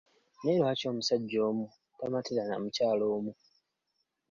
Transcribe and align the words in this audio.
Naye 0.41 0.57
lwaki 0.59 0.85
omusajja 0.91 1.39
omu 1.49 1.65
tamatira 1.99 2.41
na 2.45 2.55
mukyala 2.61 3.05
omu? 3.15 3.31